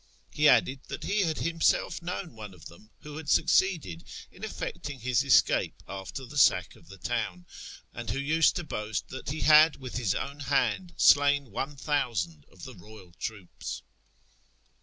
[0.31, 4.99] He added that he liad himself known one of them who had succeeded in eflecting
[4.99, 7.45] his escape after the sack of the town,
[7.93, 12.57] and wlio used to boast that he had with his own hand slain lOOU ui'
[12.63, 13.83] the royal troops